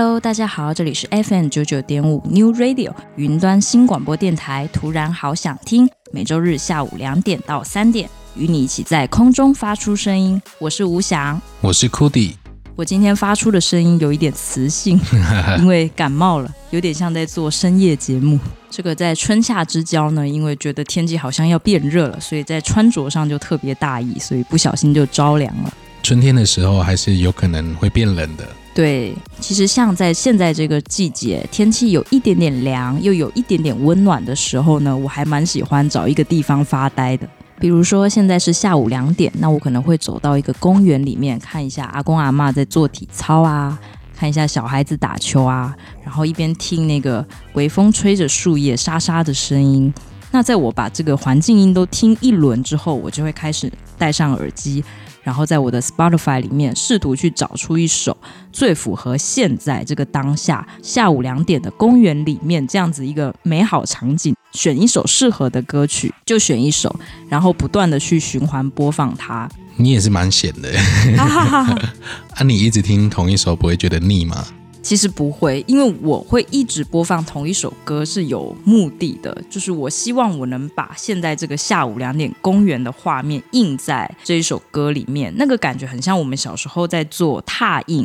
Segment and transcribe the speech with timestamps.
[0.00, 4.68] Hello，大家好，这里是 FM 九九点五 New Radio 云端新广播电台。
[4.72, 10.40] 突然好想听，每周日下午两点到三点，与你一起在空中发出声音。
[10.60, 12.34] 我是吴翔，我是 Cody。
[12.76, 15.00] 我今天发出的声音有一点磁性，
[15.58, 18.38] 因为感冒了，有点像在做深夜节目。
[18.70, 25.72] 这个在春夏之交呢，因为觉得天气好像要变热了，所以在穿着上就特别大意，所以不小心就着凉了。
[26.04, 28.48] 春天的时候还是有可能会变冷的。
[28.78, 37.28] 对，其实像在现在这个季节，天气有一点点凉，又有一点点温暖的时候呢，我还蛮喜欢找一个地方发呆的。
[37.58, 43.76] 比如说现在是下午两点，那我可能会走到一个公园里面，看一下阿公阿嬷在做体操啊，
[44.16, 49.92] 看一下小孩子打球啊，然后一边听那个微风吹着树叶沙沙的声音。
[50.30, 54.84] 那在我把这个环境音都听一轮之后，我就会开始戴上耳机。
[55.24, 58.16] 然后在我的 Spotify 里面试图去找出一首
[58.50, 69.46] 最符合现在这个当下下午两点的公园里面这样子一个美好场景，选一首适合的歌曲就选一首，然后不断的去循环播放它。
[69.76, 70.70] 你也是蛮闲的，
[71.20, 74.46] 啊，你一直听同一首不会觉得腻吗？
[74.88, 88.02] 其实不会，因为我会一直播放同一首歌是有目的的，就是我希望我能把现在这个下午两点公园的画面印在这一首歌里面，那个感觉很像我们小时候在做拓印，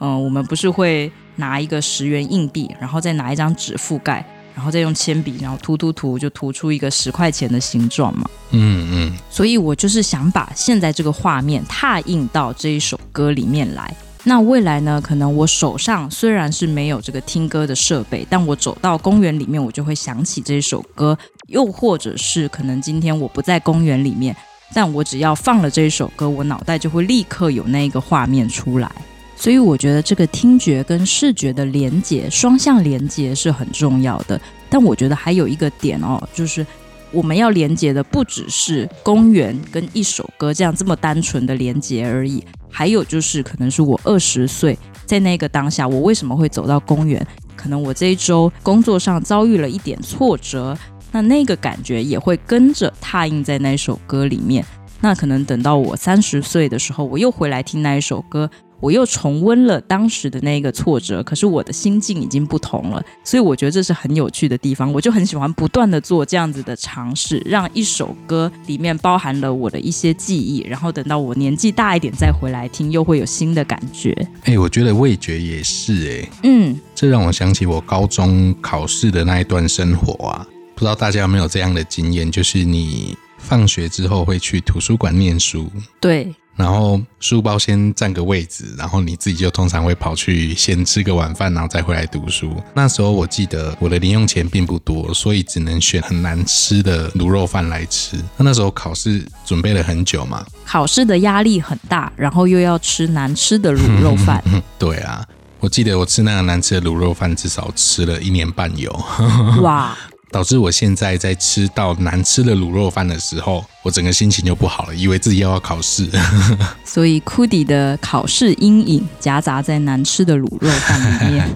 [0.00, 8.28] 嗯、呃，我们不是会拿一个十元硬币，然后再拿一张纸覆盖，然后再用铅笔，然后涂涂涂，就涂出一个十块钱的形状嘛。
[8.50, 13.94] 嗯嗯，所以我就是想把现在这个画面拓印到这一首歌里面来。
[14.26, 14.98] 那未来呢？
[15.00, 21.16] 可能我手上虽然是没有这个听歌的设备，但我走到公园里面，我就会想起这首歌。
[21.48, 24.34] 又或者是可能今天我不在公园里面，
[24.72, 28.90] 但我只要放了这首歌，我脑袋就会立刻有那个画面出来。
[29.36, 34.40] 所以我觉得这个听觉跟视觉的连接，双向连接是很重要的。
[34.70, 36.66] 但我觉得还有一个点哦，就是。
[37.12, 42.44] 我们要连接的不只是公园跟一首歌这样这么单纯的连接而已，
[42.76, 44.76] 还有就是可能是我二十岁
[45.06, 47.24] 在那个当下，我为什么会走到公园？
[47.54, 50.76] 可能我这一周工作上遭遇了一点挫折，
[51.12, 54.66] 那那个感觉也会跟着踏印在那首歌里面。
[55.00, 58.50] 那可能等到我三十岁的时候，我又回来听那一首歌。
[58.84, 64.92] 我又重温了当时的那个挫折，可是我的心境已经不同了，所以我觉得这是很有趣的地方。
[64.92, 74.12] 我就很喜欢不断的做这样子的尝试，让一首歌里面包含了我的一些记忆，然后等到我年纪大一点再回来听，又会有新的感觉。
[74.42, 86.34] 哎、欸，我觉得味觉也是哎、欸，嗯，这让我想起我高中考试的那一段生活啊，不知道大家有没有这样的经验，就是你放学之后会去图书馆念书，对。
[86.56, 92.54] 然后书包先占个位置，然后你自己就通常会跑去先吃个晚饭，然后再回来读书。
[92.74, 98.16] 那时候我记得我的零用钱并不多，所以只能选很难吃的卤肉饭来吃。
[98.36, 104.42] 那那时候考试准备了很久嘛，考试的压力很大，然后又要吃难吃的卤肉饭。
[104.78, 105.26] 对啊，
[105.58, 108.92] 我记得我吃那个难吃的卤肉饭，至少吃了一年半有。
[109.60, 109.96] 哇！
[110.34, 116.10] 导致我现在在吃到难吃的卤肉饭的时候，我整个心情就不好了，以为自己又要考试。
[116.84, 121.48] 所以库迪的考试阴影夹杂在难吃的卤肉饭里面。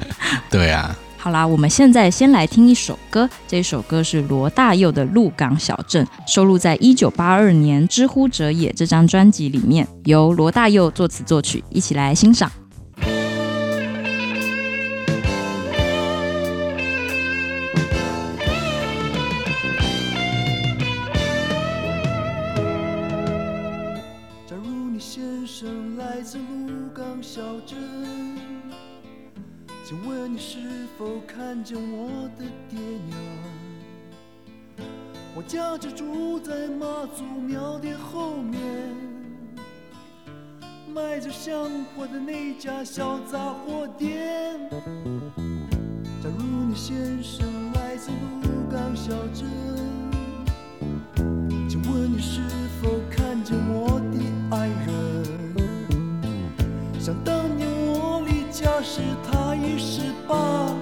[0.49, 0.97] 对啊。
[1.17, 12.49] 好啦，我们现在先来听一首歌，这首歌是罗大佑的《鹿港小镇》，收录在一九八二年《知乎者也》这张专辑里面，由罗大佑作词作曲，一起来欣赏。
[30.99, 33.17] 否看见我的爹娘，
[35.33, 38.61] 我家就住在妈祖庙的后面，
[40.93, 44.59] 卖着香火的那家小杂货店。
[46.21, 48.11] 假如你先生来自
[48.43, 49.47] 鹿港小镇，
[51.69, 52.41] 请问你是
[52.83, 54.19] 否看见我的
[54.51, 55.25] 爱人？
[56.99, 60.75] 想当年我离家时，他已十八。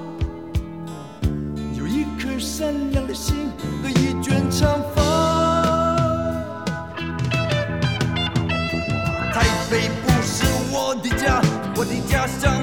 [1.97, 3.51] 一颗善良的心
[3.83, 5.03] 和一卷长发。
[9.33, 11.41] 台北不是我的家，
[11.75, 12.63] 我的家乡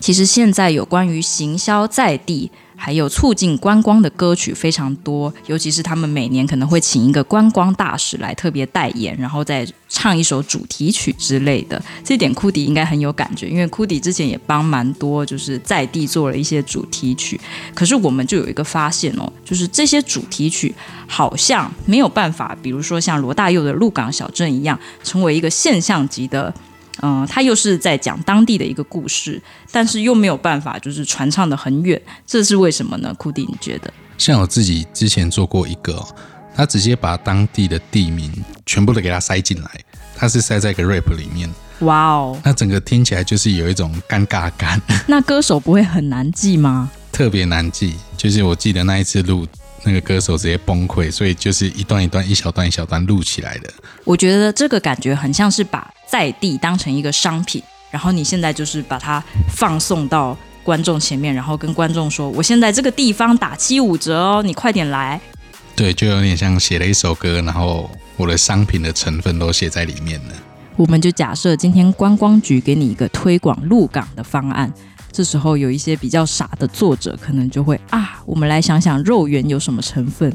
[0.00, 11.80] 其实现在有关于行销在地，还有促进观光的歌曲非常多，尤其是他们每年可能会请一个观光大使来特别代言，然后再唱一首主题曲之类的。
[12.02, 17.38] 这点库迪应该很有感觉，因为库迪之前也帮蛮多就是在地做了一些主题曲。
[17.74, 20.74] 可是我们就有一个发现哦，就是这些主题曲
[21.06, 26.52] 好像没有办法，比如说像罗大佑的《鹿港小镇》一样，成为一个现象级的。
[27.02, 29.40] 嗯，他又是在讲当地的一个故事，
[29.70, 33.14] 但是又没有办法就是传唱的很远，这是为什么呢？
[33.14, 33.92] 库迪，你觉得？
[34.18, 36.06] 像我自己之前做过一个、哦，
[36.54, 38.30] 他直接把当地的地名
[38.66, 39.70] 全部都给他塞进来，
[40.14, 41.48] 他是塞在一个 rap 里面。
[41.80, 44.78] 哇哦，那整个听起来就是有一种尴尬感。
[45.06, 46.90] 那歌手不会很难记吗？
[47.10, 49.46] 特别难记，就是我记得那一次录。
[49.82, 53.72] 那个歌手直接崩溃，所以就是一段一段、一小段一小段录起来的。
[54.04, 59.22] 我觉得这个感觉很像是把在地当成一个商品，然后你现在就是把它
[59.56, 65.20] 放送到观众前面，然后跟观众说：“我现在这个地方打七五折哦，你快点来。”
[65.74, 70.34] 对，就有点像写了一首歌，然后我的商品的成分都写在里面了。
[70.76, 74.72] 我们就假设今天观光局给你一个推广鹿港的方案。
[75.12, 80.32] 这时候有一些比较傻的作者，可能就会啊，我们来想想肉圆有什么成分？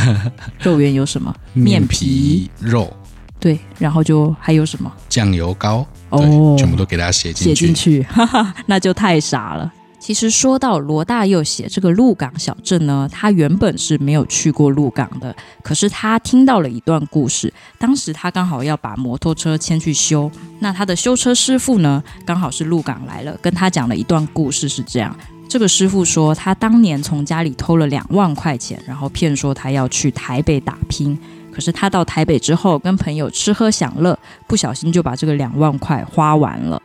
[0.62, 1.34] 肉圆有什么？
[1.52, 2.92] 面皮、肉。
[3.38, 4.92] 对，然后就还有什么？
[5.08, 5.86] 酱油膏。
[6.10, 7.54] 哦，全部都给大家写进去。
[7.54, 9.72] 写进去，哈哈，那就太傻了。
[10.00, 17.52] 其实说到罗大佑写这个鹿港小镇呢，他原本是没有去过鹿港的，可是他听到了一段故事。
[17.78, 20.30] 当时他刚好要把摩托车牵去修，
[20.60, 25.14] 那他的修车师傅呢，刚好是鹿港来了，跟他讲了一段故事，是这样。
[25.48, 31.18] 这个师傅说，他当年从家里偷了两万块钱，然后骗说他要去台北打拼。
[31.52, 36.80] 可是他到台北之后，跟朋友吃喝享乐，不小心就把这个两万块花完了。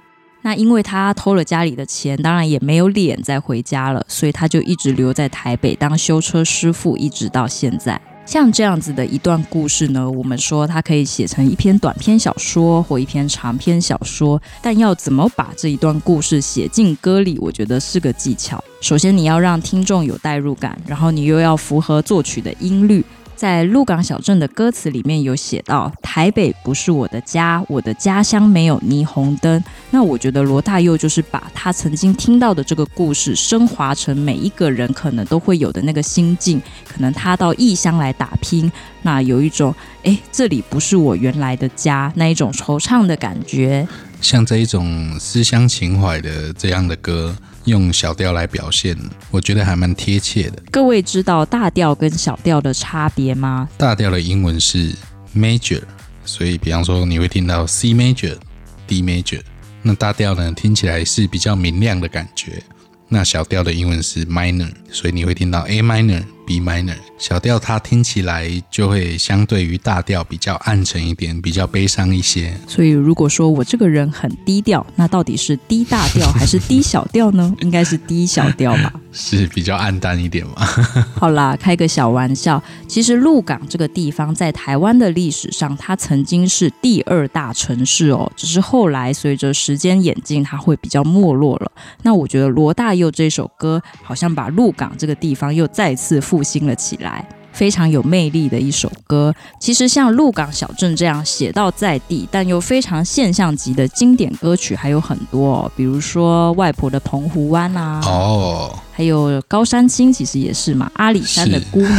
[0.45, 7.99] 那因为他偷了家里的钱，当然也没有脸再回家了，所以他就一直留在台北当修车师傅，一直到现在。
[8.27, 18.63] 像这样子的一段故事呢，我们说它可以写成一篇短篇小说或一篇长篇小说，但要怎么把这一段故事写进歌里，我觉得是个技巧。
[18.81, 23.03] 首先你要让听众有代入感，然后你又要符合作曲的音律。
[23.35, 36.61] 在鹿港小镇的歌词里面有写到：“台北不是我的家，我的家乡没有霓虹灯。”那我觉得罗大佑就是把他曾经听到的这个故事升华成每一个人可能都会有的那个心境。
[36.87, 43.87] 可能他到异乡来打拼，那有一种哎，这里不是我原来的家那一种惆怅的感觉。
[44.21, 47.35] 像这一种思乡情怀的这样的歌。
[47.65, 48.97] 用小调来表现，
[49.29, 50.63] 我觉得还蛮贴切的。
[50.71, 53.67] 各位知道大调跟小调的差别吗？
[53.77, 54.93] 大调的英文是
[55.35, 55.81] major，
[56.23, 58.35] 所以比方说你会听到 C major、
[58.87, 59.41] D major。
[59.81, 62.63] 那大调呢，听起来是比较明亮的感觉。
[63.07, 66.23] 那小调的英文是 minor，所以你会听到 A minor。
[66.45, 72.55] B minor 小调，它听起来就会相对于大调比较暗沉一点，比较悲伤一些。
[72.67, 77.53] 所以如果说我这个人很低调，那到底是低大调还是低小调呢？
[77.61, 78.93] 应该是低小调吧？
[79.11, 80.55] 是比较暗淡一点嘛？
[81.15, 82.61] 好啦，开个小玩笑。
[82.87, 91.71] 其实鹿港这个地方在台湾的历史上，它曾经是第二大城市哦，只是后来随着时间演进，它会比较没落了。
[92.03, 99.33] 那我觉得罗大佑这首歌好像把鹿港这个地方又再次复复兴了起来，非常有魅力的一首歌。
[99.57, 111.91] 其实像《鹿港小镇》这样写到在地，但又非常现象级的经典歌曲还有很多哦，比如说《外婆的澎湖湾》啊，哦，还有《高山青》，其实也是嘛，《阿里山的姑娘》。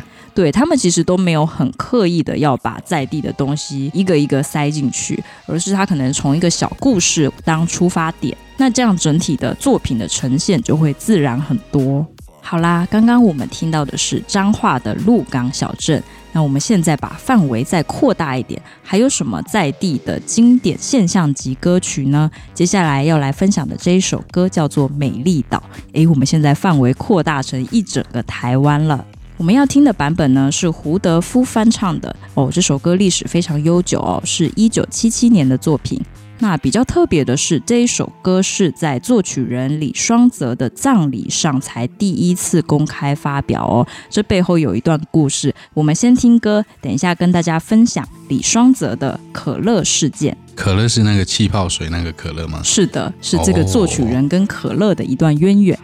[0.32, 12.06] 对，他们其实都没有很刻意的要把在地的东西一个一个塞进去，而是他可能从一个小故事当出发点，那这样整体的作品的呈现就会自然很多。
[12.42, 22.28] 好啦，刚刚我们听到的是彰化的鹿港小镇，那我们现在把范围再扩大一点，还有什么在地的经典现象级歌曲呢？
[22.52, 25.62] 接下来要来分享的这一首歌叫做《美丽岛》。
[25.92, 29.04] 诶，我们现在范围扩大成一整个台湾了。
[29.36, 36.00] 我们要听的版本呢是胡德夫翻唱的哦，这首歌历史非常悠久哦，是一九七七年的作品。
[36.42, 43.86] 那比较特别的是，这一首歌是在作曲人李双泽的葬礼上才第一次公开发表哦。
[44.08, 50.36] 这背后有一段故事，我们先听歌，等一下跟大家分享李双泽的可乐事件。
[50.54, 52.60] 可乐是那个气泡水那个可乐吗？
[52.64, 55.78] 是的，是这个作曲人跟可乐的一段渊源。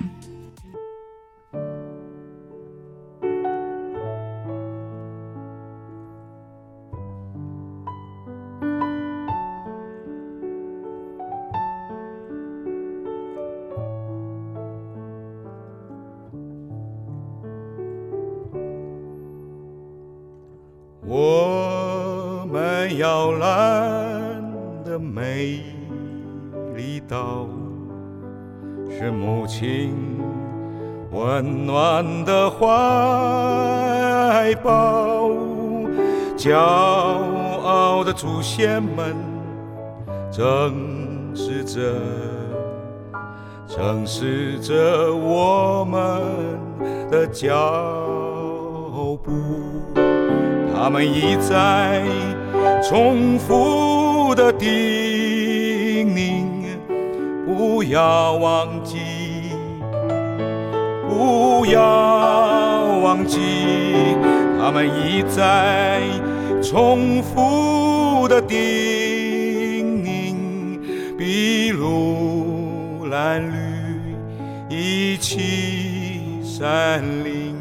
[22.98, 24.42] 摇篮
[24.84, 25.62] 的美
[26.74, 27.46] 丽岛，
[28.90, 29.94] 是母亲
[31.10, 35.28] 温暖的怀抱，
[36.36, 39.14] 骄傲的祖先们，
[40.30, 41.92] 正视着，
[43.66, 46.00] 正视着我们
[47.10, 47.46] 的脚
[49.22, 49.32] 步。
[50.74, 52.02] 他们一再
[52.82, 54.68] 重复的叮
[56.14, 56.44] 咛，
[57.44, 58.98] 不要忘记。
[61.08, 61.80] 不要
[63.02, 63.40] 忘记，
[64.60, 66.02] 他们一再
[66.62, 68.58] 重复的叮
[70.04, 70.36] 咛，
[71.18, 73.56] 筚路蓝缕，
[74.68, 77.55] 一起山林。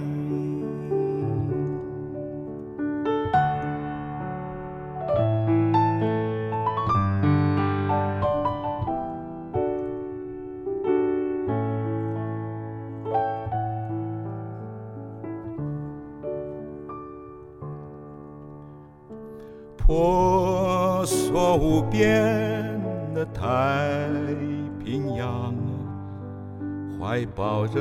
[27.16, 27.80] 怀抱着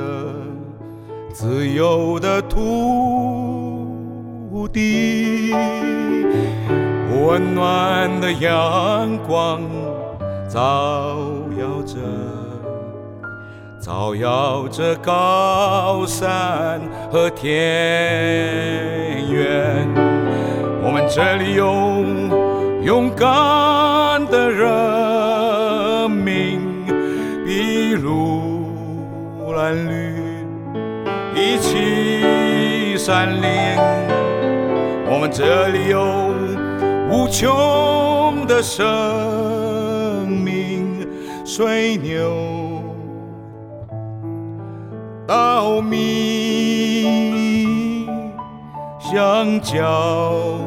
[1.33, 3.88] 自由的土
[4.73, 5.53] 地，
[7.21, 9.61] 温暖的阳光
[10.49, 11.17] 照
[11.59, 11.97] 耀着，
[13.81, 17.50] 照耀着高山和田
[19.33, 19.85] 园。
[20.81, 21.67] 我们这里有
[22.85, 26.61] 勇敢的人民，
[27.45, 28.54] 筚路
[29.64, 30.44] 蓝缕，
[31.35, 33.49] 一起山林。
[35.09, 36.35] 我们这里有
[37.11, 41.09] 无穷的生命，
[41.47, 42.83] 水牛。
[45.26, 45.97] 稻米、
[49.00, 50.59] 香蕉、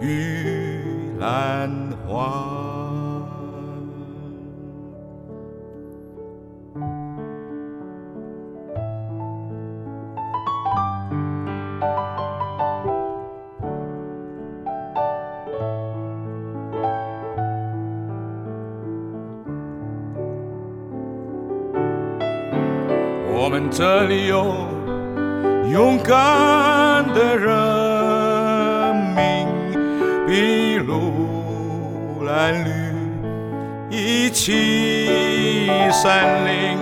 [0.00, 1.68] 玉兰
[23.78, 24.54] 这里有
[25.70, 29.46] 勇敢的人民，
[30.26, 32.70] 筚路蓝缕，
[33.90, 36.78] 一起山林。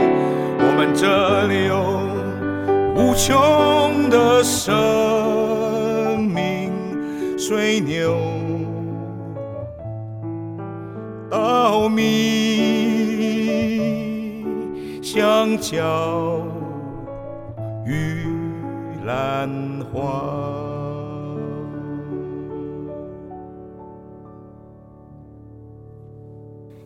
[0.56, 1.98] 我们这里有
[2.94, 6.70] 无穷的生命，
[7.36, 8.16] 水牛、
[11.28, 12.04] 稻米、
[15.02, 16.40] 香蕉。
[19.04, 19.50] 兰
[19.92, 20.22] 花。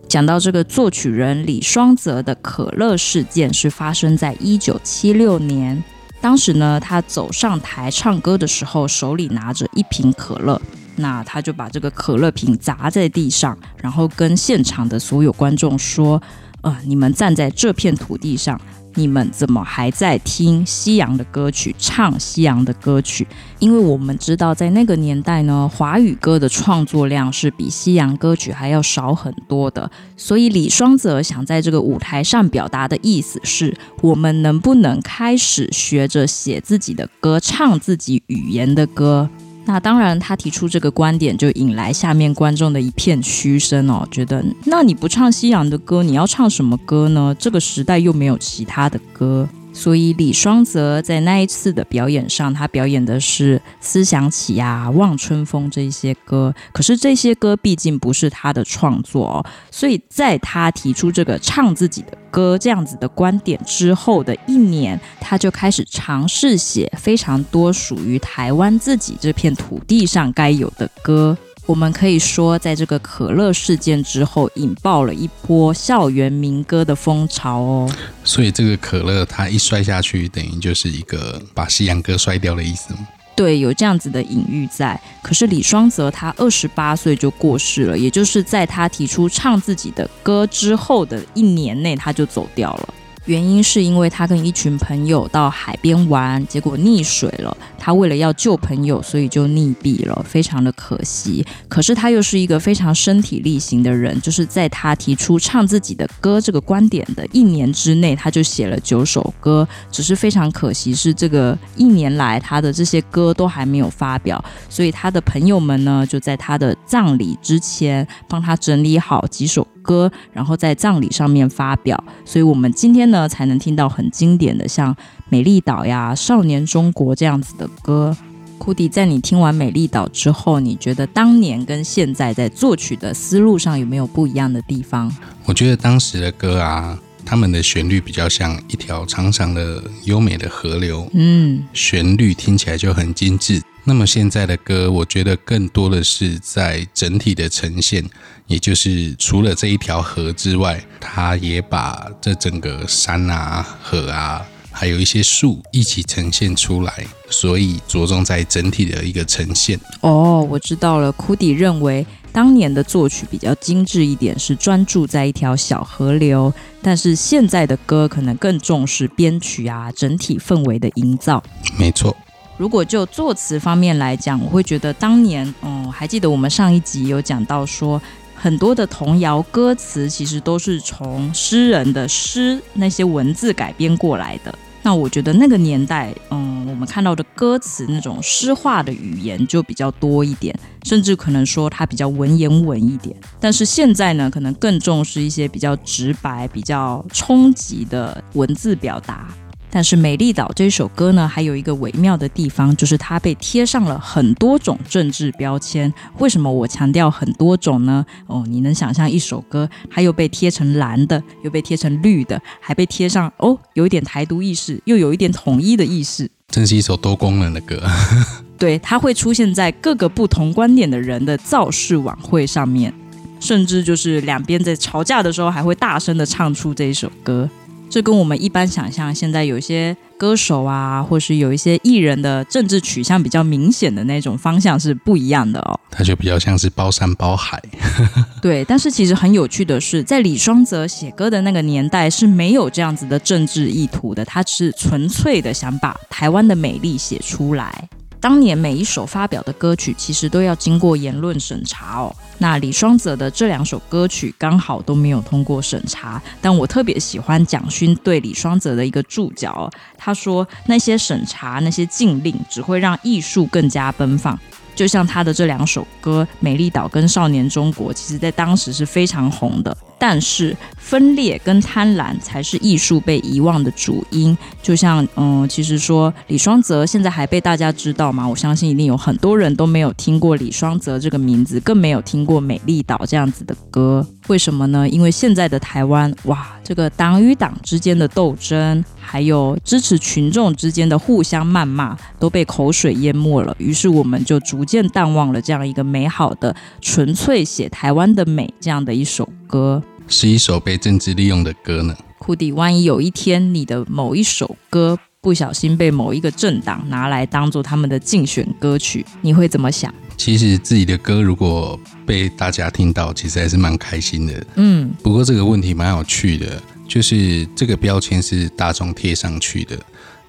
[0.09, 5.81] 讲到这个作曲人李双泽的可乐事件，是发生在一九七六年。
[6.21, 10.61] 当时呢，他走上台唱歌的时候，手里拿着一瓶可乐，
[10.97, 16.21] 那他就把这个可乐瓶砸在地上，然后跟现场的所有观众说
[16.63, 18.61] ：“呃，你们站在这片土地上。”
[18.95, 23.27] 你们怎么还在听西洋的歌曲，唱西洋的歌曲？
[23.59, 29.91] 因为我们知道，在那个年代呢，华语歌的创作量是比西洋歌曲还要少很多的。
[30.17, 39.31] 所以李双泽想在这个舞台上表达的意思是：我们能不能开始学着写自己的歌，唱自己语言的歌？
[39.69, 47.37] 那当然，他提出这个观点，就引来下面观众的一片嘘声哦，觉得那你不唱西洋的歌，你要唱什么歌呢？
[47.39, 49.47] 这个时代又没有其他的歌。
[49.79, 56.53] 所以李双泽在那一次的表演上，他表演的是《思想起》呀、《望春风》这些歌。
[56.73, 71.39] 可是这些歌毕竟不是他的创作哦，所以在他提出这个唱自己的歌这样子的观点之后的一年，他就开始尝试写非常多属于台湾自己这片土地上该有的歌。
[71.69, 77.93] 我们可以说，在这个可乐事件之后，引爆了一波校园民歌的风潮哦。
[78.25, 83.01] 所以，这个可乐它一摔下去，等于就是一个把西洋歌摔掉的意思吗？
[83.37, 84.99] 对，有这样子的隐喻在。
[85.23, 92.95] 可是李双泽他二十八岁就过世了，也就是在他提出唱自己的歌之后的一年内，他就走掉了。
[93.29, 97.55] 原因是因为他跟一群朋友到海边玩，结果溺水了。
[97.79, 101.45] 他为了要救朋友，所以就溺毙了，非常的可惜。
[101.69, 109.67] 可是他又是一个非常身体力行的人，就是在他提出唱自己的歌这个观点的一年之内，他就写了九首歌。
[109.91, 122.05] 只是非常可惜，是这个一年来他的这些歌都还没有发表，所以他的朋友们呢，就在他的葬礼之前帮他整理好几首歌，然后在葬礼上面发表。
[122.27, 124.95] 所以我们今天呢，才能听到很经典的像
[125.31, 128.15] 《美丽岛》呀、《少年中国》这样子的歌。
[128.59, 135.11] 库迪，在你听完《美丽岛》之后，你觉得当年跟现在在作曲的思路上有没有不一样的地方？
[135.47, 143.63] 我觉得当时的歌啊，他们的旋律比较像一条长长的优美的河流，嗯，旋律听起来就很精致。
[143.89, 148.05] 那么现在的歌，我觉得更多的是在整体的呈现，
[148.47, 159.81] 也就是除了这一条河之外，它也把这整个山啊、河啊，还有一些树一起呈现出来，所以着重在整体的一个呈现。
[160.03, 161.11] 哦，我知道了。
[161.13, 171.43] 库迪认为当年的作曲比较精致一点，是专注在一条小河流，但是现在的歌可能更重视编曲啊，整体氛围的营造。
[171.79, 172.15] 没错。
[172.59, 178.03] 如果就作词方面来讲，我会觉得当年，嗯，还记得我们上一集有讲到说，
[178.35, 184.53] 很多的童谣歌词其实都是从诗人的诗那些文字改编过来的。
[184.83, 193.15] 那我觉得那个年代，嗯，我们看到的歌词那种诗化的语言就比较多一点，甚至可能说它比较文言文一点。
[193.39, 199.29] 但是现在呢，可能更重视一些比较直白、比较冲击的文字表达。
[199.71, 205.93] 但是《美丽岛》这首歌呢，还有一个微妙的地方，就是它被贴上了很多种政治标签。
[206.19, 208.05] 为什么我强调很多种呢？
[208.27, 217.83] 哦，你能想象一首歌，它又被贴成蓝的，又被贴成绿的，还被贴上哦，有一点台独意识，又有一点统一的意识，真是一首多功能的歌。
[218.59, 222.93] 对，它会出现在各个不同观点的人的造势晚会上面，
[223.39, 227.49] 甚至就是两边在吵架的时候，还会大声的唱出这一首歌。
[227.91, 235.81] 这跟我们一般想象，现在有一些歌手啊，或是有一些艺人的政治取向比较明显的那种方向是不一样的哦。
[235.91, 237.63] 它就比较像是包山包海。
[238.43, 247.89] 对，但是其实很有趣的是，在李双泽写歌的那个年代是没有这样子的政治意图的，他是纯粹的想把台湾的美丽写出来。
[248.21, 252.15] 当年每一首发表的歌曲，其实都要经过言论审查哦。
[252.39, 264.39] 那李双泽的这两首歌曲刚好都没有通过审查，但我特别喜欢蒋勋对李双泽的一个注脚哦，他说那些审查、那些禁令，只会让艺术更加奔放。
[264.75, 269.77] 就像他的这两首歌《美丽岛》跟《少年中国》，其实在当时是非常红的。
[269.99, 274.37] 但是分裂跟贪婪才是艺术被遗忘的主因。
[274.63, 278.29] 就像嗯，其实说李双泽现在还被大家知道吗？
[278.29, 284.07] 我相信一定有很多人都没有听过李双泽这个名字，更没有听过《美丽岛》这样子的歌。
[284.29, 284.89] 为什么呢？
[284.89, 288.85] 因为现在的台湾，哇，这个党与党之间的斗争。
[289.01, 301.97] 还有支持群众之间的互相谩骂都被口水淹没了，于是我们就逐渐淡忘了这样一个美好的、纯粹写台湾的美这样的一首歌，是一首被政治利用的歌呢。
[302.19, 309.93] 库迪，万一有一天你的某一首歌不小心被某一个政党拿来当做他们的竞选歌曲，你会怎么想？
[310.17, 314.47] 其实自己的歌如果被大家听到，其实还是蛮开心的。
[314.57, 316.63] 嗯，不过这个问题蛮有趣的。
[316.89, 319.79] 就是这个标签是大众贴上去的，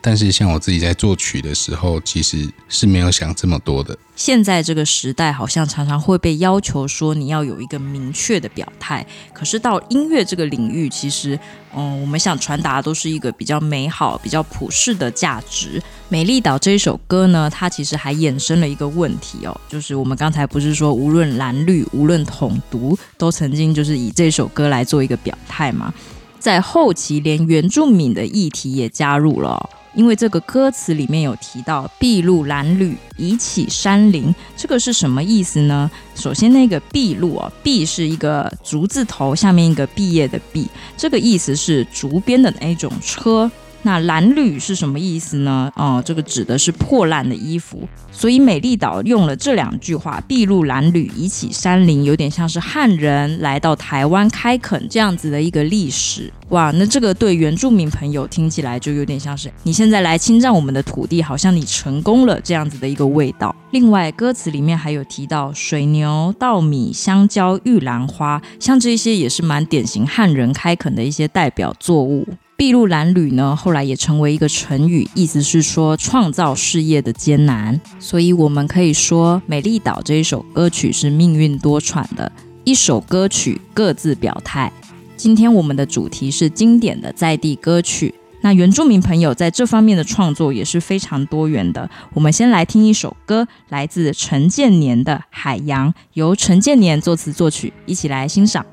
[0.02, 3.98] 但是像我自己在作曲的时候，其实是没有想这么多的。
[4.16, 11.40] 现在这个时代，好像常常会被要求说你要有一个明确的表态，可是到音乐这个领域，其实，
[11.76, 15.80] 嗯，我们想传达的都是一个比较美好、比较普世的价值。
[16.08, 25.94] 《美丽岛》这一首歌呢，它其实还衍生了一个问题哦，就是我们刚才不是说，无论蓝绿，无论统独，都曾经就是以这首歌来做一个表态吗？
[26.40, 35.90] 在后期，连原住民的议题也加入了，因为这个歌词里面有提到“筚路蓝缕，以启山林”，这个是什么意思呢？
[36.16, 43.50] 首先，那个“筚路”啊，“筚”是一个竹字头，下面一个毕业的“毕”，这个意思是竹编的那种车。
[43.82, 45.72] 那蓝缕是什么意思呢？
[45.76, 47.88] 哦，这个指的是破烂的衣服。
[48.12, 56.32] 所以美丽岛用了这两句话，筚路蓝缕，以启山林，有点像是汉人来到台湾开垦这样子的一个历史。
[56.50, 63.56] 哇，那这个对原住民朋友听起来就有点像是你现在来侵占我们的土地，好像你成功了这样子的一个味道。
[63.72, 72.28] 另外，歌词里面还有提到水牛、稻米、香蕉、玉兰花，像这些也是蛮典型汉人开垦的一些代表作物。
[72.60, 77.80] 筚路蓝缕呢，后来也成为一个成语，意思是说创造事业的艰难。
[78.02, 82.30] 所以我们可以说，《美丽岛》这一首歌曲是命运多舛的
[82.66, 84.70] 一首歌曲，各自表态。
[85.16, 91.90] 今天我们的主题是经典的在地歌曲，那原住民朋友在这方面的创作也是非常多元的。
[92.14, 98.66] 我们先来听一首歌，来自陈建年的《海洋》，由陈建年作词作曲，一起来欣赏。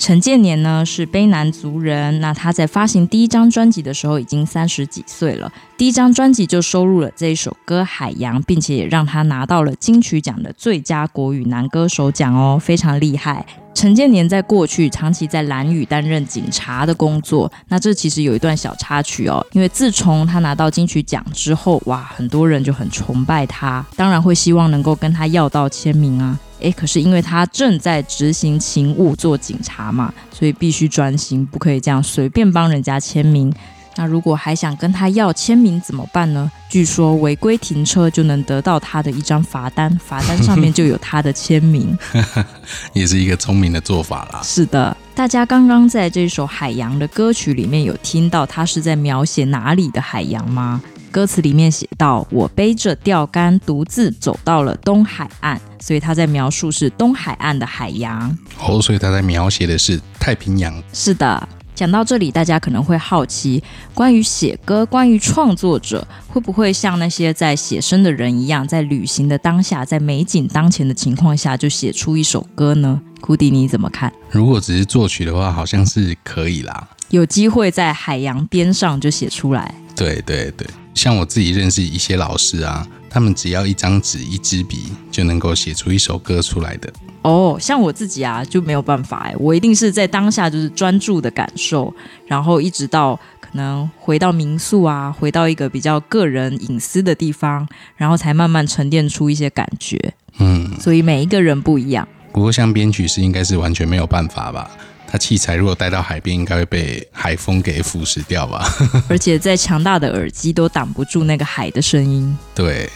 [0.00, 13.44] 陈建年呢是卑南族人，那他在发行第一张专辑的时候已经三十几岁了，第一张专辑就收录了这一首歌《海洋》，并且也让他拿到了金曲奖的最佳国语男歌手奖哦，非常厉害。
[13.72, 26.38] 陈建年在过去长期在蓝屿担任警察的工作，那这其实有一段小插曲哦，因为自从他拿到金曲奖之后，哇，很多人就很崇拜他，当然会希望能够跟他要到签名啊。
[26.58, 33.50] 诶，可是因为他正在执行勤务做警察嘛，所以必须专心，不可以这样随便帮人家签名。
[33.96, 36.50] 那如果还想跟他要签名怎么办呢？
[36.68, 41.96] 据说违规停车就能得到他的一张罚单，罚单上面就有他的签名，
[42.94, 44.40] 也是一个聪明的做法啦。
[44.42, 50.80] 是的，大家刚刚在这首《海洋》的歌曲里面有听到他是在描写哪里的海洋吗？
[51.10, 58.38] 歌词里面写到：“我背着钓竿，独自走到了东海岸。”所以他在描述是东海岸的海洋。
[58.60, 60.72] 哦，所以他在描写的是太平洋。
[60.92, 61.48] 是的。
[61.80, 63.62] 讲到这里，大家可能会好奇，
[63.94, 73.00] 关于写歌，关于创作者，会不会像那些在写生的人一样，在旅行的当下，在美景当前的情况下，就写出一首歌呢？
[73.22, 74.12] 库迪，你怎么看？
[74.30, 76.86] 如果只是作曲的话，好像是可以啦。
[77.08, 79.74] 有机会在海洋边上就写出来。
[79.96, 86.92] 对对对，像我自己认识一些老师啊，他们只要一张纸、一支笔，就能够写出一首歌出来的。
[87.22, 91.92] 哦，像我自己啊，就没有办法哎，我一定是在当下就是专注的感受，
[92.26, 100.14] 然后一直到可能回到民宿啊，回到一个比较个人隐私的地方，然后才慢慢沉淀出一些感觉。
[100.38, 102.08] 嗯，所以每一个人不一样。
[102.32, 104.70] 不过像编曲是应该是完全没有办法吧？
[105.06, 108.64] 它器材如果带到海边，应该会被海风给腐蚀掉吧？
[109.10, 112.38] 而且再强大的耳机都挡不住那个海的声音。
[112.54, 112.88] 对。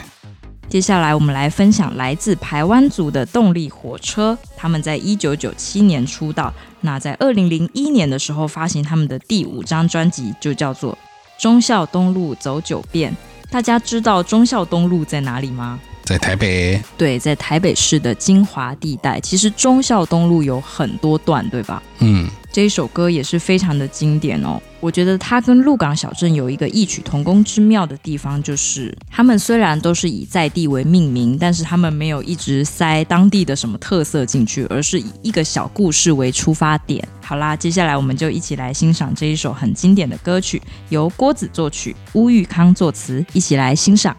[0.68, 10.92] 接下来我们来分享来自台湾族的动力火车，他们在一九九七年出道，那在二零零一年的时候发行他们的第五张专辑，就叫做
[11.38, 13.12] 《忠孝东路走九遍》。
[13.53, 15.79] 大家知道忠孝东路在哪里吗？
[16.05, 16.81] 在台北。
[16.97, 19.19] 对，在台北市的精华地带。
[19.21, 21.83] 其实忠孝东路有很多段，对吧？
[22.01, 24.61] 嗯，这一首歌也是非常的经典哦。
[24.81, 37.03] 我觉得它跟鹿港小镇有一个异曲同工之妙的地方，就是他们虽然都是以在地为命名，但是他们没有一直塞当地的什么特色进去，而是以一个小故事为出发点。
[37.23, 44.14] 好啦，接下来我们就一起来欣赏这一首很经典的歌曲，由郭子作曲，乌玉康作词，一起来欣赏。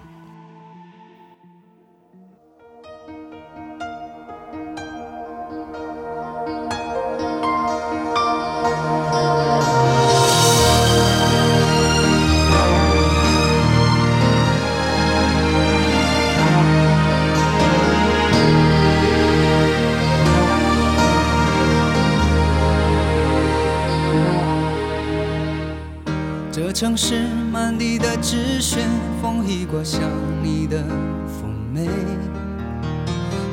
[26.96, 28.80] 是满地的纸屑，
[29.22, 30.02] 风一刮像
[30.42, 30.82] 你的
[31.28, 31.88] 妩媚。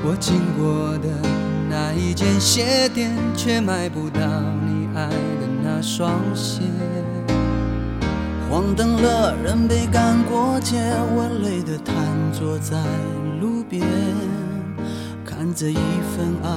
[0.05, 1.09] 我经过的
[1.68, 4.20] 那一间鞋店，却买不到
[4.64, 6.62] 你爱的那双鞋。
[8.48, 10.76] 黄灯了，人被赶过街，
[11.14, 11.94] 我累得瘫
[12.33, 12.76] 坐在
[13.40, 13.83] 路边，
[15.24, 16.48] 看着一份爱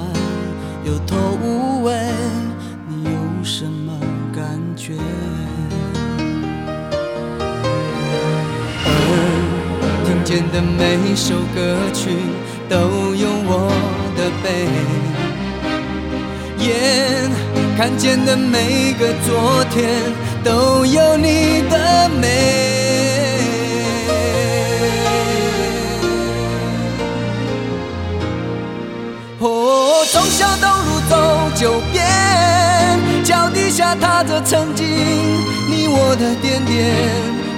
[0.83, 1.93] 有头无尾，
[2.87, 3.99] 你有什么
[4.31, 4.93] 感觉？
[10.35, 12.09] 听的每首歌曲
[12.67, 12.75] 都
[13.15, 13.71] 有我
[14.17, 14.67] 的悲，
[16.59, 17.31] 眼
[17.77, 19.87] 看见的每个昨天
[20.43, 22.27] 都有你的美。
[29.39, 32.05] 哦，从小东路走九遍，
[33.23, 34.85] 脚底下踏着曾经
[35.69, 37.24] 你我的点点。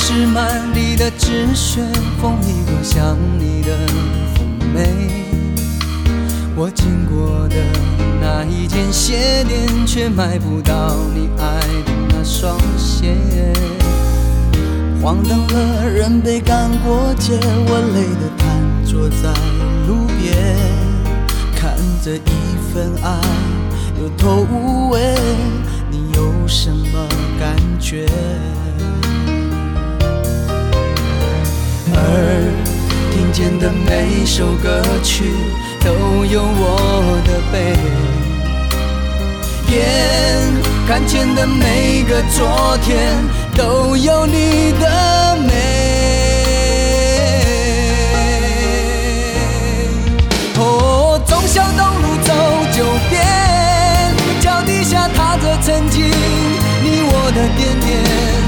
[0.00, 1.82] 是满地的纸屑，
[2.22, 3.76] 风一刮像你的
[4.36, 5.10] 妩媚。
[6.54, 7.56] 我经过的
[8.20, 13.16] 那一间鞋店，却买不到你爱的那双鞋。
[15.02, 18.56] 黄灯了，人被赶过街，我累得瘫
[18.86, 19.28] 坐在
[19.88, 20.56] 路边，
[21.56, 23.20] 看着一份爱
[24.00, 25.00] 有头无尾，
[25.90, 27.06] 你有什么
[27.38, 28.06] 感觉？
[31.98, 32.52] 耳
[33.12, 35.24] 听见的每首歌曲
[35.80, 37.76] 都有我的悲，
[39.74, 39.76] 眼
[40.86, 43.22] 看见的每个昨天
[43.56, 45.52] 都有你的美。
[50.56, 52.32] 哦，忠孝东路走
[52.72, 53.20] 九遍，
[54.40, 56.04] 脚底下踏着曾经
[56.82, 58.47] 你我的点点。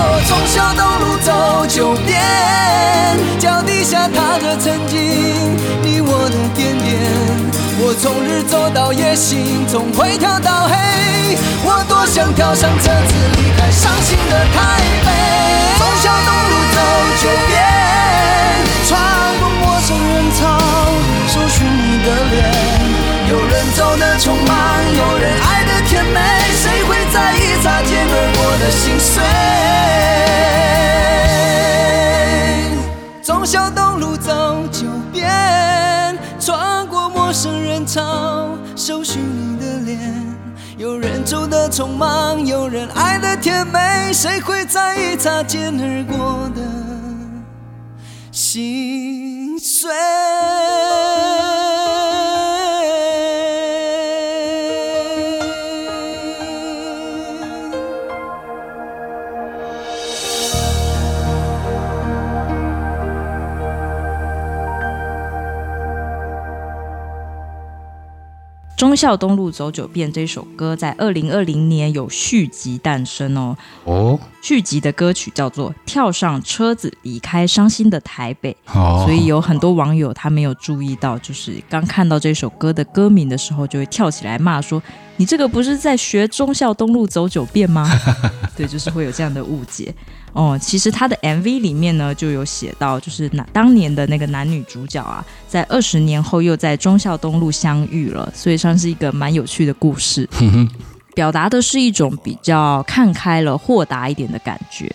[0.00, 2.22] 我从小东路走九遍，
[3.38, 4.96] 脚底下踏着曾经
[5.82, 7.02] 你我的点点，
[7.82, 15.10] 我从日走到夜，心从灰跳到黑，我多想跳上车子离开伤心的台北。
[15.78, 16.78] 从小东路走
[17.18, 17.58] 九遍，
[18.86, 18.94] 穿
[19.42, 20.46] 过陌生人潮，
[21.26, 22.38] 搜寻你的脸。
[23.30, 24.54] 有人走的匆忙，
[24.94, 26.20] 有人爱的甜美，
[26.54, 29.57] 谁会在意擦肩而过的心碎。
[37.28, 39.98] 陌生人潮，搜寻你的脸。
[40.78, 46.62] 有人走的匆忙，有人爱的甜美，谁会在意擦肩而过的
[48.32, 49.90] 心碎？
[68.78, 73.56] 忠孝东路走九遍这首歌在二零二零年有续集诞生哦。
[73.82, 84.80] 哦，续集的歌曲叫做《跳上车子离开伤心的台北》，哦，所以有很多网友他没有注意到，就是刚看到这首歌的歌名的时候，就会跳起来骂说
[85.18, 87.86] ：“你这个不是在学忠孝东路走九遍吗？”
[88.56, 89.94] 对，就是会有这样的误解。
[90.32, 100.28] 哦，其实他的 MV 里面呢，就有写到，就是那当年的那个男女主角啊，在二十年后又在忠孝东路相遇了，所以算是一个蛮有趣的故事，
[101.14, 104.88] 表达的是一种比较看开了、豁达一点的感觉，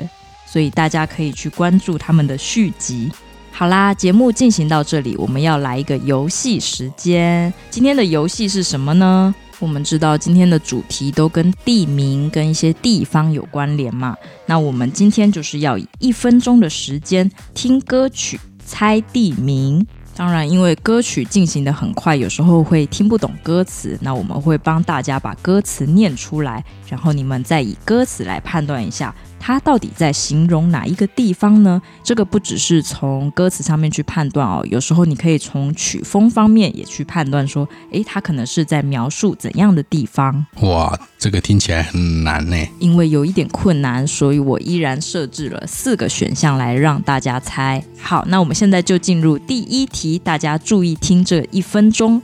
[0.46, 3.12] 所以大家可以去关注他们的续集。
[3.52, 7.54] 好啦，节目进行到这里，我们要来一个游戏时间。
[7.70, 9.34] 今天的游戏是什么呢？
[9.64, 14.14] 我们知道今天的主题都跟地名、跟一些地方有关联嘛。
[14.46, 19.88] 那我们今天就是要以一分钟的时间听歌曲、猜地名。
[20.16, 23.98] 当然，因为歌曲进行的很快，有时候会听不懂歌词。
[24.02, 29.16] 那我们会帮大家把歌词念出来，然后你们再以歌词来判断一下。
[29.46, 31.82] 它到底在形容哪一个地方呢？
[32.02, 40.46] 这个不只是从歌词上面去判断哦，有时候你可以从曲风方面也去判断，说，诶，它可能是在描述怎样的地方？
[40.62, 42.56] 哇，这个听起来很难呢。
[42.80, 47.84] 因为有一点困难，所以我依然设置了四个选项来让大家猜。
[48.00, 52.22] 好，那我们现在就进入第一题，大家注意听这一分钟。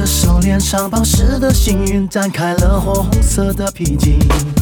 [0.00, 4.14] 这手链上宝石的幸运，展开了火红色的披巾。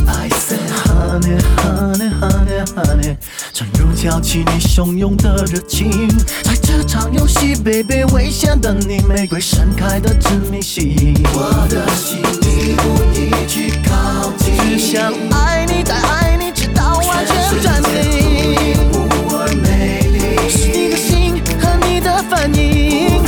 [0.04, 3.16] I said honey honey honey honey，
[3.52, 6.08] 正如挑起你汹涌的热情，
[6.42, 12.82] 在这场游戏，baby 危险的你，玫瑰盛开的致命吸引，我的心一步
[13.14, 18.76] 一去靠近，只想爱你再爱你，直到完全占领。
[18.92, 23.22] 无二美丽，是你的心和你的反应，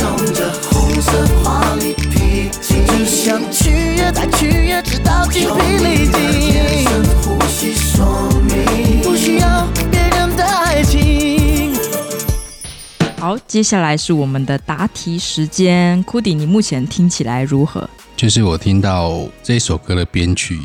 [1.11, 1.61] 动着红色花。
[2.61, 6.85] 只想取悦，再取悦，直到精疲力尽。
[7.23, 11.73] 呼吸说明，不需要别人的爱情。
[13.17, 16.03] 好，接下来是我们的答题时间。
[16.05, 17.89] Cudi，你目前听起来如何？
[18.15, 20.59] 就是我听到这首歌的编曲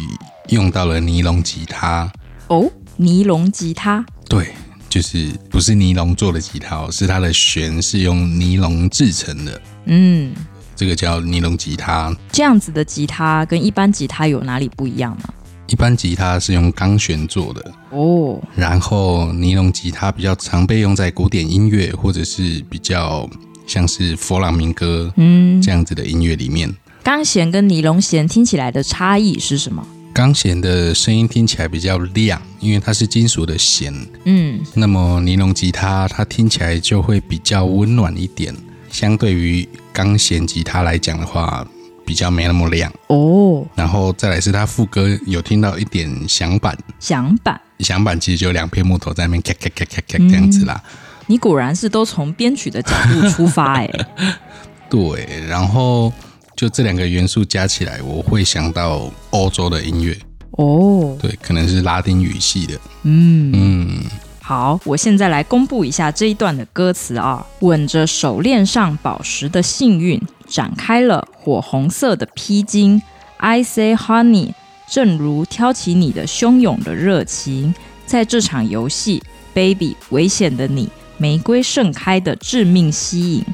[0.49, 2.11] 用到了尼龙吉他。
[2.49, 4.05] 哦，尼龙吉他？
[4.28, 4.55] 对，
[4.97, 9.61] 就是不是尼龙做的吉他，是它的弦是用尼龙制成的。
[9.84, 10.32] 嗯。
[10.74, 15.28] 这个叫尼龙吉他，这样子的吉他跟一般吉他有哪里不一样呢？
[15.66, 23.28] 一般吉他是用钢弦做的哦，然后尼龙吉他比较常被用在古典音乐或者是比较
[23.66, 26.74] 像是佛朗明哥嗯这样子的音乐里面。
[27.03, 29.86] 钢弦跟尼龙弦听起来的差异是什么？
[30.16, 33.92] 钢弦的声音听起来比较亮，因为它是金属的弦，
[34.24, 38.56] 嗯，那么尼龙吉他它听起来就会比较温暖一点。
[38.90, 41.66] 相对于钢弦吉他来讲的话，
[42.06, 43.62] 比较没那么亮哦。
[43.74, 50.82] 然后再来是它副歌有听到一点响板，响板，响板其实就两片木头在那边咔咔咔咔咔这样子啦。
[51.26, 53.90] 你果然是都从编曲的角度出发哎。
[54.88, 56.10] 对，然后
[56.57, 60.16] 就这两个元素加起来，我会想到欧洲的音乐
[60.52, 61.14] 哦。
[61.20, 62.74] 对，可能是拉丁语系的。
[63.02, 64.04] 嗯嗯。
[64.40, 67.44] 好，我现在来公布一下这一段的歌词啊。
[67.61, 73.02] 吻着手链上宝石的幸运，展开了火红色的披巾。
[73.38, 74.52] I say honey，
[74.88, 77.74] 正如挑起你的汹涌的热情，
[78.07, 80.88] 在这场游戏，baby，危险的你，
[81.18, 83.44] 玫瑰盛开的致命吸引，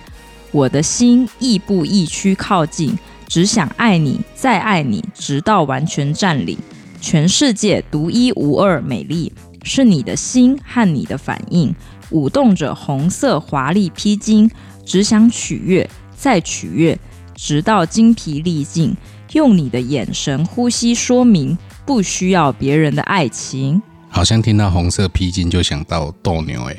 [0.52, 2.96] 我的心亦步亦趋靠近，
[3.26, 6.58] 只想爱你，再爱你，直到完全占领，
[7.00, 9.32] 全世界独一无二美丽。
[9.64, 11.74] 是你的心和你的反应，
[12.10, 14.50] 舞动着红色华丽披巾，
[14.84, 16.98] 只想取悦，再取悦，
[17.34, 18.94] 直到精疲力尽。
[19.32, 23.80] 用你的眼神、呼吸说明，不需要别人的爱情。
[24.10, 26.76] 好像听到红色披巾就想到斗牛，哎，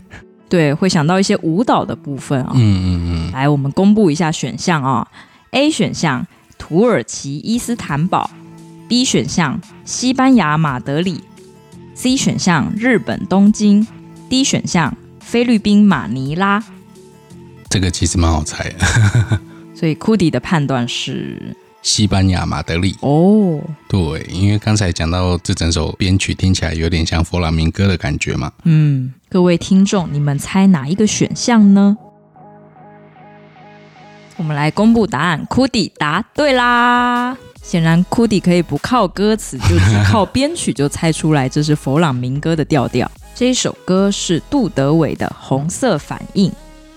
[0.53, 2.51] 对，会想到一些舞蹈的部分啊。
[2.53, 3.31] 嗯嗯嗯。
[3.31, 5.07] 来，我们公布一下选项啊。
[5.49, 6.27] A 选项：
[6.59, 8.29] 土耳其伊斯坦堡
[8.87, 11.23] B 选项西班牙马德里
[11.95, 13.87] ，C 选项日本东京
[14.29, 16.63] ，D 选项菲律宾马尼拉。
[17.67, 19.39] 这个其实蛮好猜的，
[19.73, 22.95] 所以库迪的判断是西班牙马德里。
[23.01, 28.51] 哦，对，因为刚才讲到这整首编曲听起来有点像佛朗明哥的感觉嘛。
[28.63, 31.95] 嗯，各位听众，你们猜哪一个选项呢？
[34.37, 37.37] 我们来公布答案，库迪答对啦！
[37.61, 43.09] 显然库迪可以不靠歌词，就只靠编曲就猜出来这是佛朗明哥的调调。
[43.35, 46.49] 这一首歌是杜德伟的《红色反应》。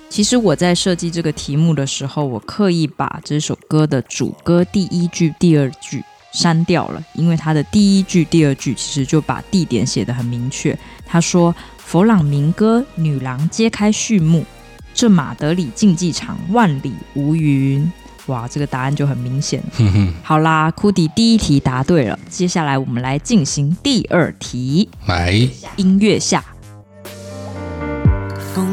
[0.08, 6.02] 其实我在设计这个题目的时候，我刻意把这首歌的主歌第一句、第二句
[6.32, 10.76] 删掉了，因为它的第一句、第二句其实就把地点写得很明确。
[11.04, 14.44] 他说：“佛朗明哥女郎揭开序幕，
[14.94, 17.90] 这马德里竞技场万里无云。”
[18.26, 19.62] 哇，这个答案就很明显。
[20.22, 24.88] 好啦，库迪第一题答对了，接下来我们来进行第二题。
[25.06, 26.44] 来，音乐下。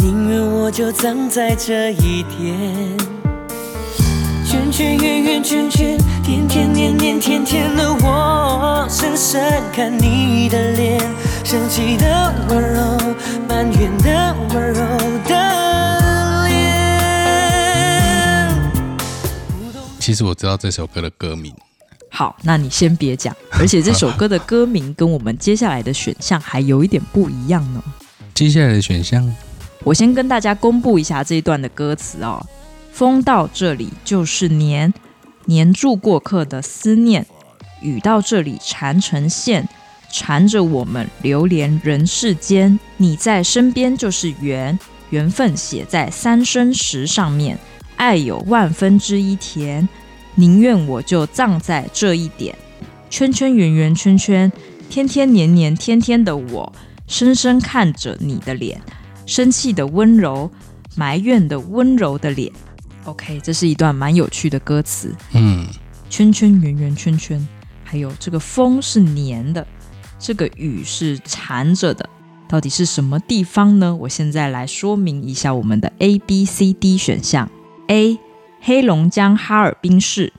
[0.00, 2.96] 宁愿我就葬在这一天，
[4.46, 10.98] 圈圈圆圆圈圈，天天年年天天的我，深深看你的脸，
[11.44, 12.98] 生气的温柔，
[13.46, 14.80] 埋怨的温柔
[15.28, 16.58] 的脸。
[19.98, 21.54] 其实我知道这首歌的歌名。
[22.10, 27.82] 好，那你先别讲，而且这首歌的歌名跟我们接下来的选项还有一点不一样呢。
[28.32, 29.30] 接下来的选项。
[29.84, 32.44] 我先跟大家公布一下这一段的歌词哦。
[32.92, 34.92] 风到这里就是黏，
[35.46, 37.22] 黏住过客的思念；
[37.80, 39.66] 雨到这里缠成线，
[40.12, 42.78] 缠着我们流连人世间。
[42.98, 44.78] 你在身边就是缘，
[45.10, 47.58] 缘分写在三生石上面。
[47.96, 49.88] 爱有万分之一甜，
[50.34, 52.54] 宁愿我就葬在这一点。
[53.08, 54.50] 圈圈圆圆圈圈，
[54.88, 56.72] 天天年年天天的我，
[57.06, 58.80] 深深看着你的脸。
[59.30, 60.50] 生气的温柔，
[60.96, 62.52] 埋怨的温柔的脸。
[63.04, 65.14] OK，这是一段蛮有趣的歌词。
[65.34, 65.68] 嗯，
[66.08, 67.46] 圈圈圆圆圈圈，
[67.84, 69.64] 还有这个风是黏的，
[70.18, 72.10] 这个雨是缠着的，
[72.48, 73.94] 到底是什么地方呢？
[73.94, 77.48] 我现在来说明一下我们的 A、B、C、D 选项
[77.86, 78.18] ：A.
[78.60, 80.32] 黑龙江哈尔滨市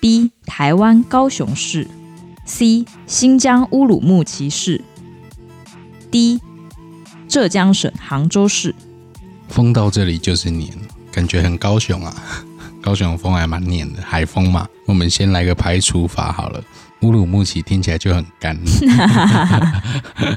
[0.00, 0.30] ；B.
[0.46, 1.88] 台湾高雄市
[2.46, 2.86] ；C.
[3.08, 4.80] 新疆乌鲁木齐市
[6.12, 6.40] ；D.
[7.32, 8.74] 浙江省杭州市，
[9.48, 10.70] 风到这里就是黏，
[11.10, 12.14] 感觉很高雄啊。
[12.82, 14.68] 高雄风还蛮黏的，海风嘛。
[14.86, 16.62] 我们先来个排除法好了。
[17.00, 18.54] 乌鲁木齐听起来就很干。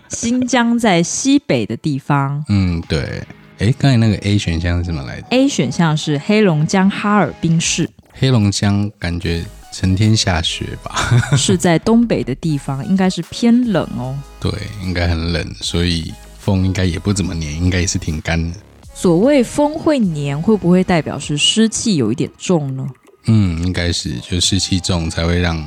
[0.07, 2.41] 新疆在西北的地方。
[2.47, 3.21] 嗯，对。
[3.57, 7.89] 哎，刚才那个 A 选项是什么来的？A 选项是黑龙江哈尔滨市。
[8.13, 9.43] 黑龙江感觉
[9.73, 10.95] 成天下雪吧？
[11.35, 14.17] 是在东北的地方，应该是偏冷哦。
[14.39, 14.49] 对，
[14.81, 16.13] 应该很冷，所以。
[16.45, 18.55] 风应该也不怎么黏，应该也是挺干的。
[18.93, 22.87] 所谓风会黏，会不会代表是湿气有一点重呢？
[23.25, 25.65] 嗯，应该是，就湿气重才会让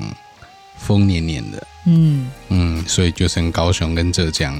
[0.78, 1.66] 风黏黏的。
[1.86, 4.56] 嗯嗯，所以就剩高雄跟浙江。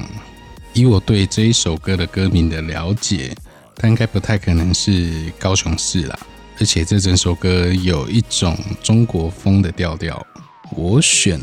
[0.73, 3.33] 以我对这一首歌的歌名的了解，
[3.73, 6.19] 它应该不太可能是高雄市啦。
[6.59, 10.21] 而且这整首歌有一种中国风的调调，
[10.75, 11.39] 我选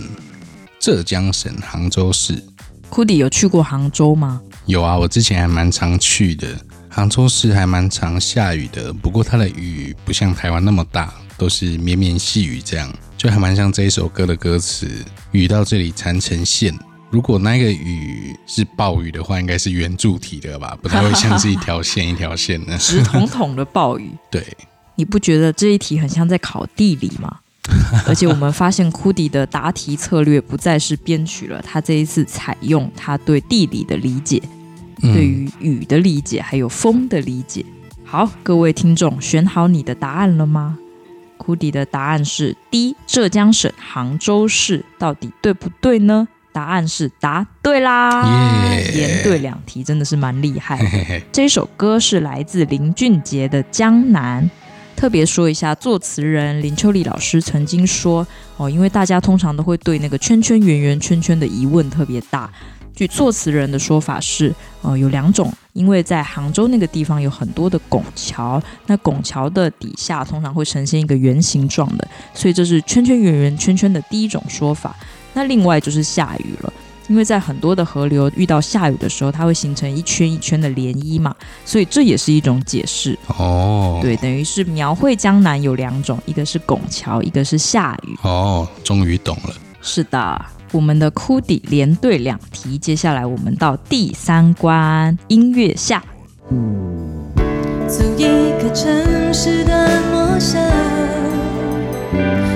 [0.78, 2.44] 浙江省杭州市。
[2.90, 4.40] 库迪有去过杭州吗？
[4.66, 6.48] 有啊，我之前还蛮常去的。
[6.90, 14.90] 杭州市还蛮常下雨的，不过它的雨不像台湾那么大，都是绵绵细雨这样，就还蛮像这一首歌的歌词。
[15.30, 16.76] 雨到这里缠成线，
[17.10, 22.76] 如果那个雨是暴雨的话，应该是圆柱体的吧，不太会像是一条线一条线的。
[22.78, 24.10] 直筒筒的暴雨。
[24.32, 24.44] 对，
[24.96, 27.38] 你不觉得这一题很像在考地理吗？
[28.06, 34.40] 而且我们发现库迪的答题策略不再是编曲了，他这一次采用他对地理的理解，
[35.00, 37.64] 对于雨的理解，还有风的理解。
[38.04, 40.78] 好，各位听众，选好你的答案了吗？
[41.36, 46.26] 库迪的答案是 D，浙江省杭州市，到底对不对呢？
[46.52, 48.22] 答案是答对啦!
[48.94, 51.22] 连对两题，真的是蛮厉害的。
[51.30, 54.42] 这首歌是来自林俊杰的《江南》。
[54.98, 58.26] 特别说一下，作词人林秋离老师曾经说
[58.56, 62.50] 哦，因为大家通常都会对那个圈圈圆圆圈圈的疑问特别大。
[62.96, 74.96] 据作词人的说法是，呃，有两种，因为在杭州那个地方有很多的拱桥，那拱桥的底下通常会呈现一个圆形状的，所以这是圈圈圆圆圈圈的第一种说法。
[75.34, 76.72] 那另外就是下雨了，
[77.08, 81.36] 因为在很多的河流遇到下雨的时候，它会形成一圈一圈的涟漪嘛，
[81.66, 83.18] 所以这也是一种解释。
[83.26, 88.16] 哦，对，等于是描绘江南有两种，一个是拱桥，一个是下雨。
[88.22, 89.54] 哦，终于懂了。
[89.82, 90.46] 是的。
[90.72, 96.02] 我们的哭底连对两题，接下来我们到第三关音乐下。
[97.88, 98.22] 走一
[98.60, 100.60] 个城市的陌生，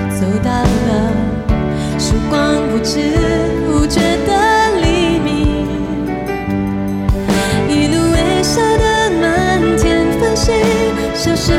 [0.09, 1.13] 走到了
[1.97, 2.99] 曙光不知
[3.65, 4.31] 不觉的
[4.81, 5.65] 黎明，
[7.69, 10.53] 一路微笑的满天繁星，
[11.15, 11.53] 消失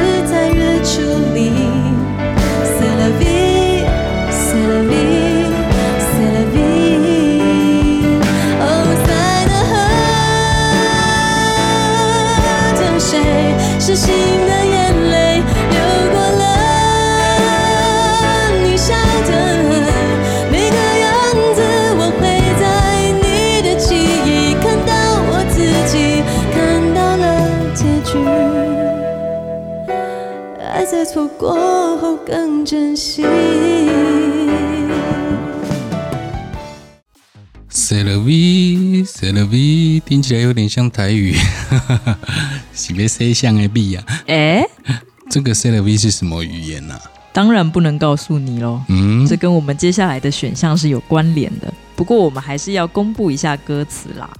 [40.32, 41.36] 起来有点像台语。
[42.74, 44.02] 是别 say 像 A B 呀？
[44.26, 44.64] 哎，
[45.30, 47.02] 这个 C'est la vie 是什么语言呢、啊？
[47.34, 48.80] 当然不能告诉你喽。
[48.88, 51.72] 嗯，这跟我们接下来的选项是有关联的。
[51.94, 54.30] 不过我们还是要公布一下歌词啦。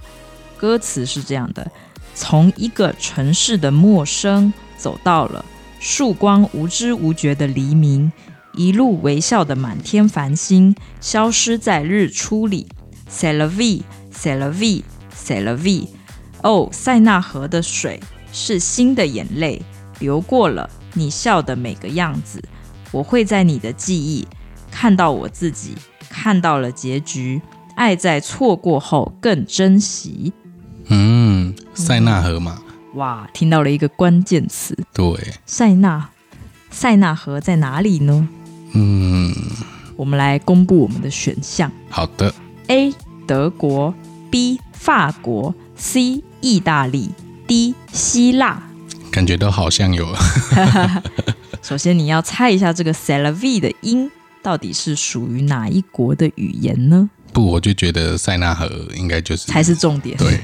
[0.57, 1.71] 歌词是这样的：
[2.15, 5.45] 从一个城市的陌生走到了
[5.79, 8.11] 曙光无知无觉的黎明，
[8.55, 12.65] 一路微笑的满天繁星消失在日出里。
[13.07, 14.81] C'est la vie, c'est la vie,
[15.31, 15.87] la vie。
[16.41, 17.99] 哦，塞纳河的水
[18.31, 19.61] 是新的眼泪，
[19.99, 22.43] 流过了你笑的每个样子。
[22.91, 24.27] 我会在你的记忆
[24.69, 25.75] 看到我自己，
[26.09, 27.41] 看到了结局。
[27.75, 30.31] 爱在错过后更珍惜。
[30.89, 32.61] 嗯，塞纳河嘛。
[32.93, 34.77] 哇，听到了一个关键词。
[34.93, 35.17] 对，
[35.47, 36.07] 塞纳，
[36.69, 38.27] 塞纳河在哪里呢？
[38.73, 39.33] 嗯，
[39.95, 41.71] 我们来公布我们的选项。
[41.89, 42.31] 好的。
[42.67, 42.93] A
[43.25, 43.91] 德国
[44.29, 47.09] ，B 法国，C 意大利
[47.47, 48.61] ，D 希腊，
[49.09, 50.13] 感觉都好像有。
[51.63, 54.11] 首先，你要猜一下这个 C'est la vie 的音
[54.41, 57.09] 到底是属于哪一国的语言呢？
[57.31, 60.17] 不，我就觉得塞纳河应该就是才是重点。
[60.17, 60.41] 对，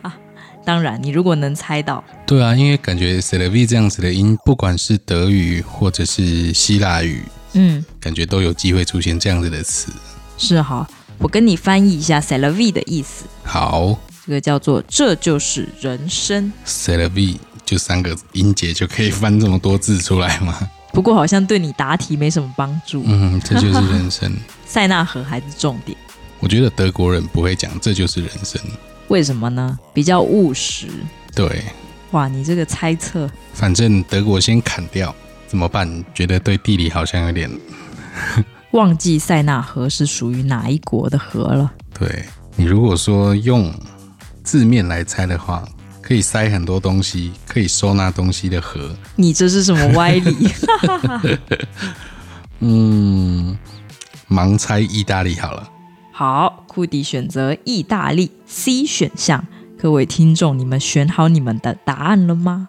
[0.66, 7.22] 当然，你如果能猜到，对啊，因为感觉 C'est la vie 这样子的音，不管是德语或者是希腊语，
[7.54, 9.90] 嗯，感觉都有机会出现这样子的词。
[10.36, 10.86] 是哈。
[11.18, 13.24] 我跟你翻译一下 C'est la vie 的意思。
[13.42, 16.52] 好，这个叫做“这就是人生”。
[16.64, 20.56] C'est la vie 就三个音节就可以翻这么多字出来吗？
[20.92, 23.02] 不过好像对你答题没什么帮助。
[23.06, 24.32] 嗯，这就是人生。
[24.64, 25.96] 塞纳河还是重点。
[26.40, 28.60] 我觉得德国人不会讲“这就是人生”。
[29.08, 29.78] 为什么呢？
[29.92, 30.86] 比较务实。
[31.34, 31.64] 对。
[32.12, 33.28] 哇，你这个猜测。
[33.52, 35.14] 反正德国先砍掉
[35.46, 36.04] 怎么办？
[36.14, 37.50] 觉得对地理好像有点。
[38.72, 41.72] 忘记塞纳河是属于哪一国的河了？
[41.98, 42.24] 对，
[42.56, 43.72] 你如果说用
[44.44, 45.66] 字面来猜的话，
[46.02, 48.94] 可以塞很多东西，可以收纳东西的河。
[49.16, 50.48] 你这是什么歪理？
[52.60, 53.56] 嗯，
[54.28, 55.70] 盲猜意大利好了。
[56.12, 59.46] 好，库迪选择意大利 C 选项。
[59.80, 62.68] 各位听众，你们选好你们的答案了吗？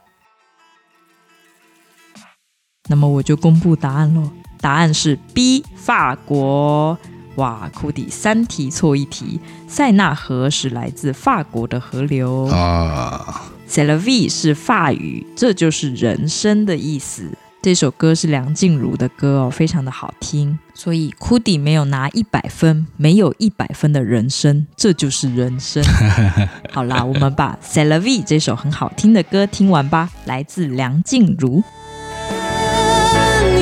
[2.88, 4.32] 那么我就公布答案喽。
[4.62, 6.98] 答案是 B，法国。
[7.36, 9.40] 哇，库迪三题错一题。
[9.68, 13.44] 塞纳河是来自法国的河流啊。
[13.70, 17.32] C'est la vie 是法语，这就是人生的意思。
[17.62, 20.58] 这首歌是梁静茹的歌哦，非常的好听。
[20.74, 25.84] 所以库迪没有拿一百分，没有一百分的人生，这就是人生。
[26.72, 31.62] 好啦，我们把 C'est la vie 这首很好听的歌听完吧，来自梁静茹。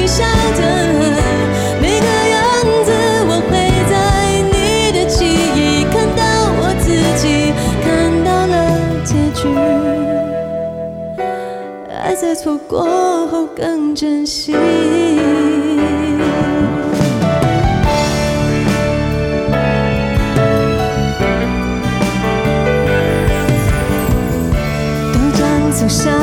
[0.08, 0.24] 笑
[0.55, 0.62] 的
[1.82, 2.39] 每个样
[2.86, 2.89] 子，
[3.28, 3.51] 我会
[3.91, 3.93] 在
[4.41, 4.55] 你
[4.93, 6.22] 的记忆看到
[6.60, 6.86] 我自
[7.22, 7.51] 己，
[7.84, 7.86] 看
[8.24, 8.55] 到了
[9.03, 9.39] 结局。
[12.01, 14.53] 爱在错过后更珍惜。
[25.14, 26.14] 都将走向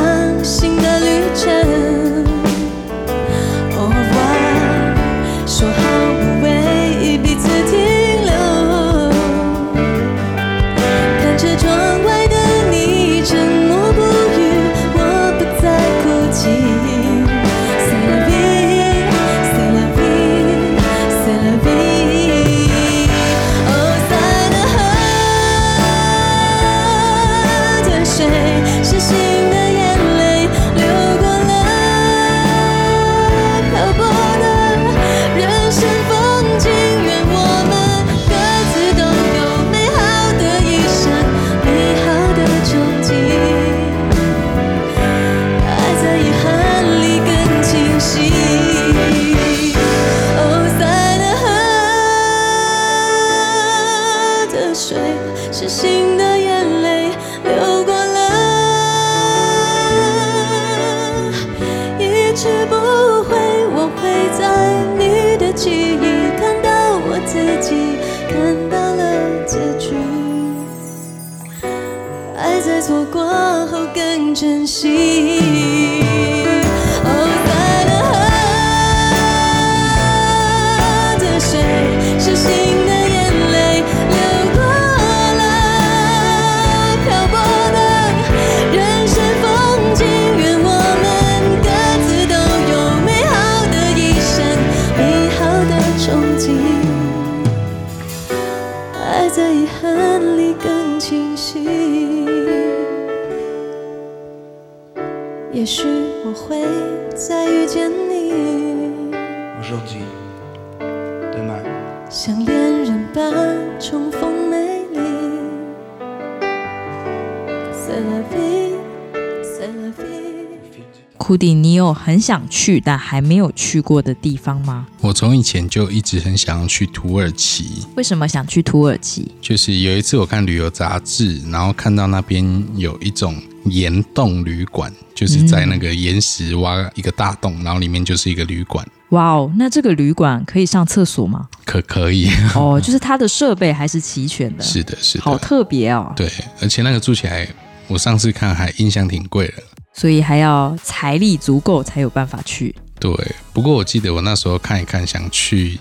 [121.25, 124.87] 库迪，你有很想去但还没有去过的地方吗？
[125.01, 127.87] 我从以前就一直很想要去土耳其。
[127.97, 129.33] 为什么想去土耳其？
[129.41, 138.87] 就是有一次我看旅游杂志，然后看到那边有一种岩洞旅馆，就是在那个岩石挖一个大洞，然后里面就是一个旅馆。
[139.09, 141.49] 哇哦，那这个旅馆可以上厕所吗？
[141.65, 144.63] 可可以哦，就是它的设备还是齐全的。
[144.63, 146.13] 是的，是的，好特别哦。
[146.15, 147.49] 对，而且那个住起来，
[147.89, 149.63] 我上次看还印象挺贵的，
[149.95, 152.75] 所以还要财力足够才有办法去。
[153.01, 153.11] 对，
[153.53, 155.79] 不过我记得我那时候看一看，想去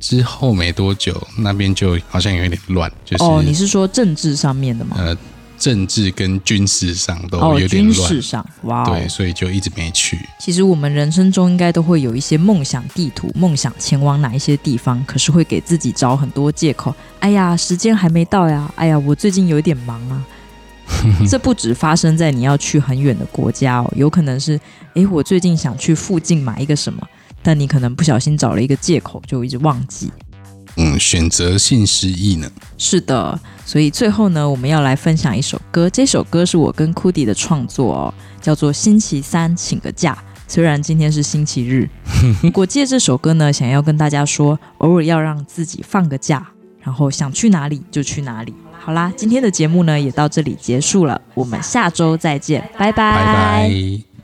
[0.00, 2.90] 之后没多久，那边就好像有一点乱。
[3.04, 4.96] 就是哦，你是说政治上面的吗？
[4.98, 5.16] 呃。
[5.58, 10.18] 政治跟军事上都有点乱，哦、军事上，哇、哦，对，所以就一直没去。
[10.38, 16.94] 其实我们人生中应该都会有一些梦想地图，梦想前往哪一些地方，可是会给自己找很多借口。
[17.20, 18.70] 哎呀，时间还没到呀！
[18.76, 20.22] 哎呀，我最近有点忙啊。
[21.28, 24.58] 这不止发生在你要去很远的国家哦，有可能是，
[24.94, 27.06] 诶，我最近想去附近买一个什么，
[27.42, 30.10] 但你可能不小心找了一个借口，就一直忘记。
[30.76, 32.50] 嗯，选择性失忆呢？
[32.76, 35.88] 是的，所以最后呢，我们要来分享一首歌。
[35.88, 40.12] 这首歌是我跟库迪的创作哦，叫做《星期三请个假》。
[40.48, 41.88] 虽然今天是星期日，
[42.54, 46.46] 我借这首歌呢，想要跟大家说，偶尔要让自己放个假，
[46.80, 48.54] 然后想去哪里就去哪里。
[48.78, 53.16] 好啦，今天的节目呢也到这里结束了，我们下周再见，拜拜。
[53.16, 54.15] 拜拜。